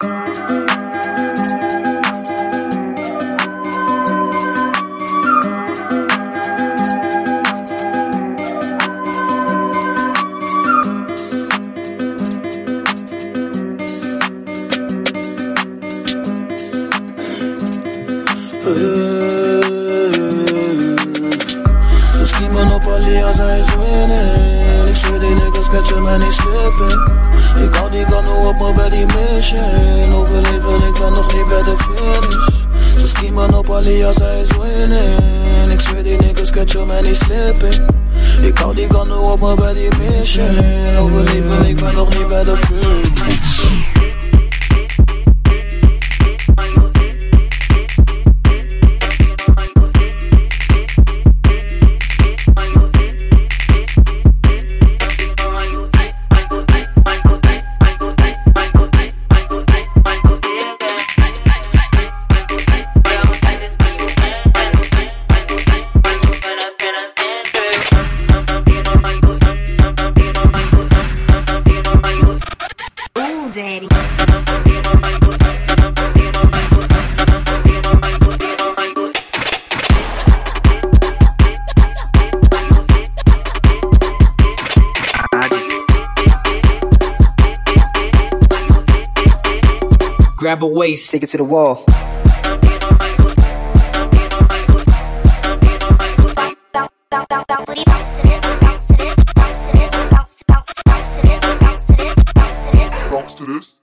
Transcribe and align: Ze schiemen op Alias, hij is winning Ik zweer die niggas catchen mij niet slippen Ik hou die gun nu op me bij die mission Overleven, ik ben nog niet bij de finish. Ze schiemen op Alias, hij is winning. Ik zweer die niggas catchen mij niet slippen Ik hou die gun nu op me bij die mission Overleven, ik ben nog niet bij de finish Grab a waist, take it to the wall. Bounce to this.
Ze 0.00 0.06
schiemen 22.24 22.72
op 22.72 22.86
Alias, 22.88 23.36
hij 23.36 23.58
is 23.58 23.74
winning 23.74 24.88
Ik 24.88 24.96
zweer 24.96 25.18
die 25.18 25.34
niggas 25.34 25.59
catchen 25.70 26.02
mij 26.02 26.18
niet 26.18 26.32
slippen 26.32 27.00
Ik 27.64 27.74
hou 27.74 27.90
die 27.90 28.06
gun 28.06 28.22
nu 28.22 28.46
op 28.46 28.58
me 28.58 28.72
bij 28.72 28.90
die 28.90 29.06
mission 29.06 30.12
Overleven, 30.12 30.86
ik 30.88 30.98
ben 31.00 31.12
nog 31.12 31.34
niet 31.34 31.44
bij 31.48 31.62
de 31.62 31.76
finish. 31.78 32.98
Ze 32.98 33.06
schiemen 33.06 33.54
op 33.54 33.70
Alias, 33.70 34.16
hij 34.16 34.40
is 34.40 34.48
winning. 34.48 35.72
Ik 35.72 35.80
zweer 35.80 36.02
die 36.02 36.16
niggas 36.16 36.50
catchen 36.50 36.86
mij 36.86 37.00
niet 37.00 37.16
slippen 37.16 37.86
Ik 38.42 38.58
hou 38.58 38.74
die 38.74 38.86
gun 38.90 39.06
nu 39.06 39.14
op 39.14 39.40
me 39.40 39.54
bij 39.54 39.72
die 39.74 39.88
mission 39.98 40.56
Overleven, 40.98 41.66
ik 41.66 41.76
ben 41.76 41.94
nog 41.94 42.18
niet 42.18 42.26
bij 42.26 42.44
de 42.44 42.56
finish 42.56 43.49
Grab 90.40 90.62
a 90.62 90.66
waist, 90.66 91.10
take 91.10 91.22
it 91.22 91.26
to 91.26 91.36
the 91.36 91.44
wall. 91.44 91.84
Bounce 103.10 103.34
to 103.34 103.44
this. 103.44 103.80